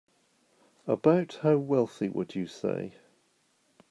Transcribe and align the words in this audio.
About 0.87 1.37
how 1.43 1.57
wealthy 1.57 2.09
would 2.09 2.33
you 2.33 2.47
say? 2.47 2.93